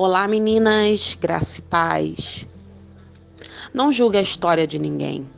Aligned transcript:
Olá, 0.00 0.28
meninas, 0.28 1.18
graça 1.20 1.58
e 1.58 1.62
paz. 1.62 2.46
Não 3.74 3.92
julgue 3.92 4.16
a 4.16 4.22
história 4.22 4.64
de 4.64 4.78
ninguém. 4.78 5.28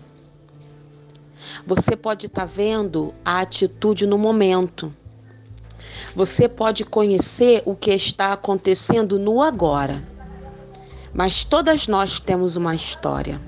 Você 1.66 1.96
pode 1.96 2.26
estar 2.26 2.42
tá 2.42 2.46
vendo 2.46 3.14
a 3.24 3.38
atitude 3.38 4.06
no 4.06 4.18
momento. 4.18 4.94
Você 6.14 6.46
pode 6.46 6.84
conhecer 6.84 7.62
o 7.64 7.74
que 7.74 7.90
está 7.90 8.34
acontecendo 8.34 9.18
no 9.18 9.40
agora. 9.40 10.06
Mas 11.14 11.42
todas 11.42 11.88
nós 11.88 12.20
temos 12.20 12.54
uma 12.54 12.74
história. 12.74 13.40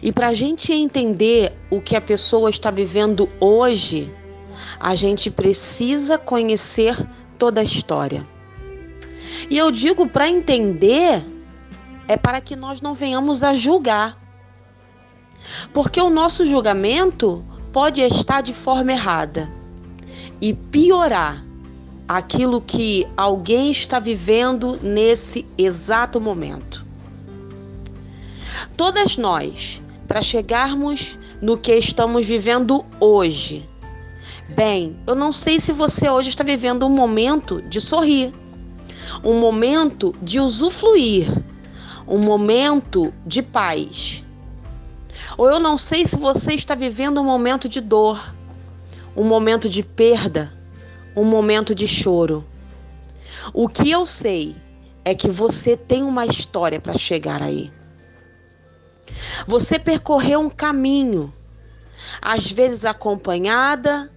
E 0.00 0.12
para 0.12 0.28
a 0.28 0.34
gente 0.34 0.72
entender 0.72 1.52
o 1.72 1.80
que 1.80 1.96
a 1.96 2.00
pessoa 2.00 2.50
está 2.50 2.70
vivendo 2.70 3.28
hoje, 3.40 4.14
a 4.78 4.94
gente 4.94 5.28
precisa 5.28 6.16
conhecer 6.16 6.96
toda 7.36 7.60
a 7.60 7.64
história. 7.64 8.24
E 9.50 9.56
eu 9.56 9.70
digo 9.70 10.06
para 10.06 10.28
entender 10.28 11.22
é 12.08 12.16
para 12.16 12.40
que 12.40 12.56
nós 12.56 12.80
não 12.80 12.94
venhamos 12.94 13.42
a 13.42 13.54
julgar. 13.54 14.18
Porque 15.72 16.00
o 16.00 16.10
nosso 16.10 16.44
julgamento 16.44 17.44
pode 17.72 18.00
estar 18.00 18.40
de 18.40 18.52
forma 18.52 18.92
errada 18.92 19.48
e 20.40 20.54
piorar 20.54 21.44
aquilo 22.08 22.62
que 22.62 23.06
alguém 23.16 23.70
está 23.70 24.00
vivendo 24.00 24.78
nesse 24.82 25.46
exato 25.58 26.20
momento. 26.20 26.86
Todas 28.76 29.18
nós, 29.18 29.82
para 30.06 30.22
chegarmos 30.22 31.18
no 31.42 31.58
que 31.58 31.74
estamos 31.74 32.26
vivendo 32.26 32.84
hoje. 32.98 33.68
Bem, 34.56 34.96
eu 35.06 35.14
não 35.14 35.30
sei 35.30 35.60
se 35.60 35.72
você 35.72 36.08
hoje 36.08 36.30
está 36.30 36.42
vivendo 36.42 36.86
um 36.86 36.90
momento 36.90 37.60
de 37.62 37.80
sorrir 37.80 38.32
um 39.22 39.38
momento 39.38 40.14
de 40.22 40.40
usufruir, 40.40 41.26
um 42.06 42.18
momento 42.18 43.12
de 43.26 43.42
paz. 43.42 44.24
Ou 45.36 45.48
eu 45.48 45.60
não 45.60 45.76
sei 45.76 46.06
se 46.06 46.16
você 46.16 46.54
está 46.54 46.74
vivendo 46.74 47.20
um 47.20 47.24
momento 47.24 47.68
de 47.68 47.80
dor, 47.80 48.34
um 49.16 49.24
momento 49.24 49.68
de 49.68 49.82
perda, 49.82 50.52
um 51.14 51.24
momento 51.24 51.74
de 51.74 51.86
choro. 51.86 52.44
O 53.52 53.68
que 53.68 53.90
eu 53.90 54.06
sei 54.06 54.56
é 55.04 55.14
que 55.14 55.28
você 55.28 55.76
tem 55.76 56.02
uma 56.02 56.26
história 56.26 56.80
para 56.80 56.96
chegar 56.96 57.42
aí. 57.42 57.72
Você 59.46 59.78
percorreu 59.78 60.40
um 60.40 60.50
caminho, 60.50 61.32
às 62.20 62.50
vezes 62.50 62.84
acompanhada, 62.84 64.12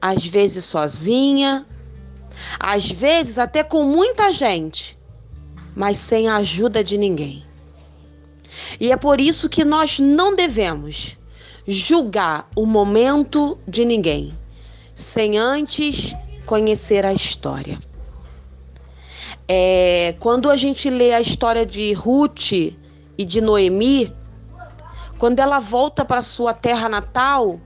às 0.00 0.24
vezes 0.24 0.64
sozinha, 0.64 1.66
às 2.58 2.90
vezes 2.90 3.38
até 3.38 3.62
com 3.62 3.84
muita 3.84 4.32
gente, 4.32 4.98
mas 5.74 5.98
sem 5.98 6.28
a 6.28 6.36
ajuda 6.36 6.82
de 6.82 6.96
ninguém. 6.96 7.44
E 8.80 8.90
é 8.90 8.96
por 8.96 9.20
isso 9.20 9.48
que 9.48 9.64
nós 9.64 9.98
não 9.98 10.34
devemos 10.34 11.16
julgar 11.66 12.48
o 12.54 12.64
momento 12.64 13.58
de 13.66 13.84
ninguém, 13.84 14.36
sem 14.94 15.36
antes 15.36 16.14
conhecer 16.46 17.04
a 17.04 17.12
história. 17.12 17.78
É, 19.48 20.14
quando 20.18 20.50
a 20.50 20.56
gente 20.56 20.88
lê 20.88 21.12
a 21.12 21.20
história 21.20 21.66
de 21.66 21.92
Ruth 21.92 22.52
e 22.52 23.24
de 23.24 23.40
Noemi, 23.40 24.12
quando 25.18 25.40
ela 25.40 25.58
volta 25.58 26.04
para 26.04 26.22
sua 26.22 26.52
terra 26.52 26.88
natal, 26.88 27.60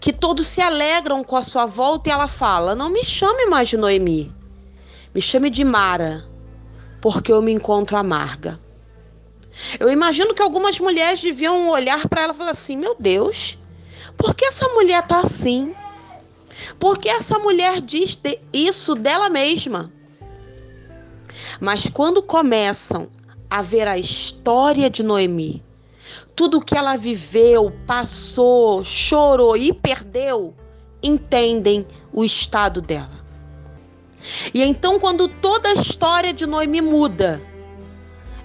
que 0.00 0.12
todos 0.12 0.46
se 0.46 0.60
alegram 0.60 1.24
com 1.24 1.36
a 1.36 1.42
sua 1.42 1.66
volta 1.66 2.08
e 2.08 2.12
ela 2.12 2.28
fala: 2.28 2.74
Não 2.74 2.88
me 2.88 3.04
chame 3.04 3.46
mais 3.46 3.68
de 3.68 3.76
Noemi, 3.76 4.32
me 5.14 5.20
chame 5.20 5.50
de 5.50 5.64
Mara, 5.64 6.24
porque 7.00 7.32
eu 7.32 7.42
me 7.42 7.52
encontro 7.52 7.96
amarga. 7.96 8.58
Eu 9.80 9.90
imagino 9.90 10.34
que 10.34 10.42
algumas 10.42 10.78
mulheres 10.78 11.22
deviam 11.22 11.70
olhar 11.70 12.06
para 12.08 12.22
ela 12.22 12.34
e 12.34 12.36
falar 12.36 12.50
assim: 12.50 12.76
Meu 12.76 12.94
Deus, 12.98 13.58
por 14.16 14.34
que 14.34 14.44
essa 14.44 14.68
mulher 14.68 15.02
está 15.02 15.20
assim? 15.20 15.74
Por 16.78 16.98
que 16.98 17.08
essa 17.08 17.38
mulher 17.38 17.80
diz 17.80 18.18
isso 18.52 18.94
dela 18.94 19.28
mesma? 19.28 19.92
Mas 21.60 21.88
quando 21.88 22.22
começam 22.22 23.08
a 23.48 23.62
ver 23.62 23.86
a 23.86 23.98
história 23.98 24.88
de 24.90 25.02
Noemi, 25.02 25.62
tudo 26.34 26.60
que 26.60 26.76
ela 26.76 26.96
viveu, 26.96 27.72
passou, 27.86 28.84
chorou 28.84 29.56
e 29.56 29.72
perdeu, 29.72 30.54
entendem 31.02 31.86
o 32.12 32.24
estado 32.24 32.80
dela. 32.80 33.24
E 34.52 34.62
então, 34.62 34.98
quando 34.98 35.28
toda 35.28 35.68
a 35.68 35.74
história 35.74 36.32
de 36.32 36.46
Noemi 36.46 36.80
muda, 36.80 37.40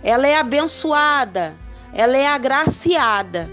ela 0.03 0.27
é 0.27 0.37
abençoada, 0.37 1.55
ela 1.93 2.17
é 2.17 2.27
agraciada. 2.27 3.49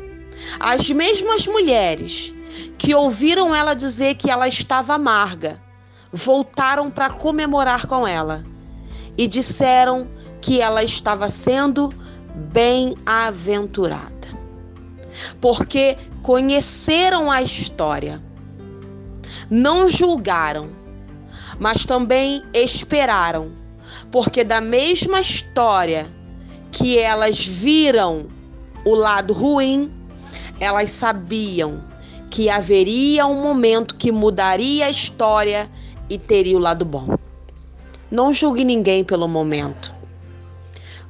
As 0.61 0.89
mesmas 0.91 1.47
mulheres 1.47 2.35
que 2.77 2.95
ouviram 2.95 3.55
ela 3.55 3.75
dizer 3.75 4.15
que 4.15 4.31
ela 4.31 4.47
estava 4.47 4.95
amarga, 4.95 5.61
voltaram 6.13 6.91
para 6.91 7.11
comemorar 7.11 7.87
com 7.87 8.07
ela 8.07 8.45
e 9.17 9.27
disseram 9.27 10.09
que 10.41 10.61
ela 10.61 10.83
estava 10.83 11.29
sendo 11.29 11.93
bem-aventurada 12.35 14.19
porque 15.41 15.97
conheceram 16.23 17.31
a 17.31 17.43
história, 17.43 18.23
não 19.51 19.89
julgaram, 19.89 20.71
mas 21.59 21.85
também 21.85 22.43
esperaram, 22.53 23.51
porque 24.11 24.45
da 24.45 24.61
mesma 24.61 25.21
história 25.21 26.07
que 26.71 26.99
elas 26.99 27.45
viram 27.45 28.27
o 28.85 28.95
lado 28.95 29.33
ruim, 29.33 29.91
elas 30.61 30.91
sabiam 30.91 31.83
que 32.31 32.51
haveria 32.51 33.27
um 33.27 33.41
momento 33.41 33.95
que 33.95 34.13
mudaria 34.13 34.87
a 34.87 34.91
história 34.91 35.69
e 36.11 36.19
teria 36.19 36.57
o 36.57 36.61
lado 36.61 36.85
bom. 36.85 37.17
Não 38.11 38.33
julgue 38.33 38.65
ninguém 38.65 39.03
pelo 39.03 39.27
momento. 39.27 39.98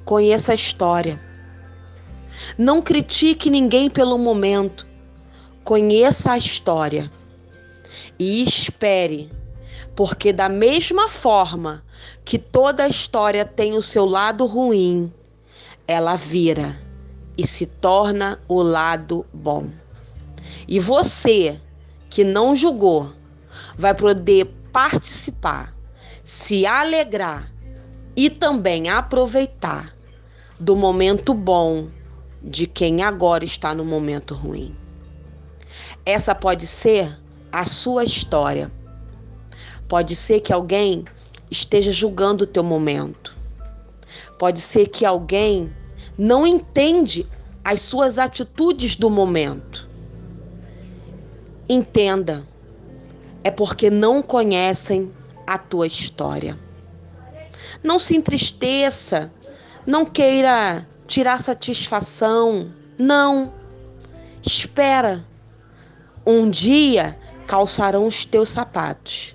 Conheça 0.09 0.53
a 0.53 0.55
história. 0.55 1.21
Não 2.57 2.81
critique 2.81 3.51
ninguém 3.51 3.91
pelo 3.91 4.17
momento. 4.17 4.87
Conheça 5.63 6.33
a 6.33 6.39
história 6.39 7.11
e 8.19 8.43
espere, 8.43 9.31
porque 9.95 10.33
da 10.33 10.49
mesma 10.49 11.11
forma 11.11 11.85
que 12.25 12.39
toda 12.39 12.89
história 12.89 13.45
tem 13.45 13.75
o 13.75 13.83
seu 13.83 14.07
lado 14.07 14.47
ruim, 14.47 15.13
ela 15.87 16.17
vira 16.17 16.75
e 17.37 17.47
se 17.47 17.67
torna 17.67 18.41
o 18.49 18.63
lado 18.63 19.27
bom. 19.31 19.69
E 20.67 20.81
você 20.81 21.61
que 22.09 22.25
não 22.25 22.57
julgou 22.57 23.13
vai 23.77 23.95
poder 23.95 24.47
participar, 24.73 25.77
se 26.25 26.65
alegrar 26.65 27.53
e 28.17 28.31
também 28.31 28.89
aproveitar 28.89 29.98
do 30.59 30.75
momento 30.75 31.35
bom 31.35 31.89
de 32.43 32.67
quem 32.67 33.03
agora 33.03 33.45
está 33.45 33.75
no 33.75 33.85
momento 33.85 34.35
ruim. 34.35 34.75
Essa 36.05 36.35
pode 36.35 36.67
ser 36.67 37.17
a 37.53 37.65
sua 37.65 38.05
história. 38.05 38.71
Pode 39.89 40.17
ser 40.17 40.41
que 40.41 40.53
alguém 40.53 41.05
esteja 41.51 41.93
julgando 41.93 42.45
o 42.45 42.47
teu 42.47 42.63
momento. 42.63 43.37
Pode 44.39 44.61
ser 44.61 44.89
que 44.89 45.05
alguém 45.05 45.73
não 46.17 46.47
entende 46.47 47.27
as 47.65 47.81
suas 47.83 48.19
atitudes 48.19 48.97
do 48.97 49.11
momento. 49.11 49.89
Entenda, 51.69 52.47
é 53.45 53.51
porque 53.51 53.91
não 53.91 54.23
conhecem 54.23 55.13
a 55.47 55.59
tua 55.59 55.87
história. 55.87 56.59
Não 57.83 57.99
se 57.99 58.17
entristeça, 58.17 59.33
não 59.89 60.05
queira 60.05 60.87
tirar 61.07 61.41
satisfação. 61.41 62.71
Não. 62.99 63.55
Espera. 64.47 65.25
Um 66.27 66.51
dia 66.51 67.19
calçarão 67.47 68.07
os 68.07 68.23
teus 68.23 68.51
sapatos 68.51 69.35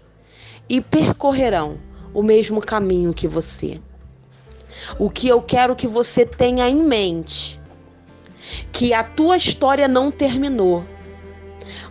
e 0.70 0.80
percorrerão 0.80 1.80
o 2.14 2.22
mesmo 2.22 2.62
caminho 2.62 3.16
que 3.16 3.28
você. 3.28 3.82
O 5.00 5.10
que 5.10 5.28
eu 5.28 5.42
quero 5.42 5.76
que 5.76 5.88
você 5.88 6.24
tenha 6.24 6.70
em 6.70 6.76
mente 6.76 7.60
que 8.72 8.94
a 8.94 9.04
tua 9.04 9.38
história 9.38 9.88
não 9.88 10.12
terminou. 10.12 10.86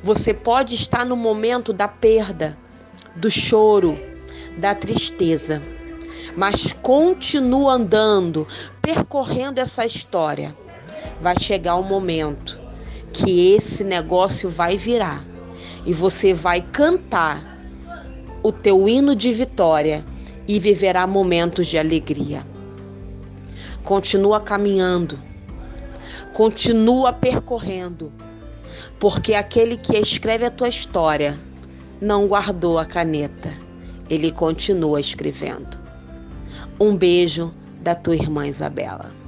Você 0.05 0.33
pode 0.33 0.77
estar 0.77 1.05
no 1.05 1.17
momento 1.17 1.73
da 1.73 1.89
perda, 1.89 2.57
do 3.17 3.29
choro, 3.29 3.99
da 4.57 4.73
tristeza 4.73 5.61
mas 6.37 6.73
continua 6.73 7.75
andando, 7.75 8.47
percorrendo 8.81 9.61
essa 9.61 9.85
história. 9.85 10.57
Vai 11.21 11.39
chegar 11.39 11.77
um 11.77 11.83
momento 11.83 12.61
que 13.13 13.55
esse 13.55 13.85
negócio 13.85 14.49
vai 14.49 14.77
virar 14.77 15.23
e 15.85 15.93
você 15.93 16.33
vai 16.33 16.61
cantar 16.61 17.53
o 18.43 18.51
teu 18.51 18.89
hino 18.89 19.15
de 19.15 19.31
vitória 19.33 20.05
e 20.49 20.59
viverá 20.59 21.07
momentos 21.07 21.67
de 21.67 21.79
alegria. 21.79 22.45
Continua 23.85 24.41
caminhando, 24.41 25.19
continua 26.33 27.13
percorrendo, 27.13 28.13
porque 28.99 29.35
aquele 29.35 29.77
que 29.77 29.97
escreve 29.97 30.45
a 30.45 30.51
tua 30.51 30.69
história 30.69 31.39
não 32.01 32.27
guardou 32.27 32.79
a 32.79 32.85
caneta, 32.85 33.53
ele 34.09 34.33
continua 34.33 35.01
escrevendo. 35.01 35.82
Um 36.85 36.97
beijo 36.97 37.55
da 37.81 37.95
tua 37.95 38.17
irmã 38.17 38.45
Isabela. 38.45 39.22